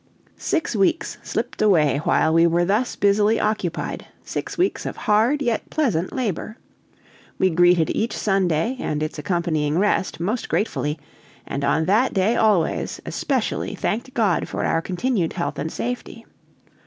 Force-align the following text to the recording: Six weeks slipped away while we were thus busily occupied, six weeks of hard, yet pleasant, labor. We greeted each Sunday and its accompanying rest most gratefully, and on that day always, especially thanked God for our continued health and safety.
Six 0.39 0.75
weeks 0.75 1.19
slipped 1.21 1.61
away 1.61 1.99
while 1.99 2.33
we 2.33 2.47
were 2.47 2.65
thus 2.65 2.95
busily 2.95 3.39
occupied, 3.39 4.07
six 4.23 4.57
weeks 4.57 4.87
of 4.87 4.97
hard, 4.97 5.43
yet 5.43 5.69
pleasant, 5.69 6.11
labor. 6.11 6.57
We 7.37 7.51
greeted 7.51 7.95
each 7.95 8.17
Sunday 8.17 8.77
and 8.79 9.03
its 9.03 9.19
accompanying 9.19 9.77
rest 9.77 10.19
most 10.19 10.49
gratefully, 10.49 10.97
and 11.45 11.63
on 11.63 11.85
that 11.85 12.15
day 12.15 12.35
always, 12.35 12.99
especially 13.05 13.75
thanked 13.75 14.15
God 14.15 14.47
for 14.49 14.65
our 14.65 14.81
continued 14.81 15.33
health 15.33 15.59
and 15.59 15.71
safety. 15.71 16.25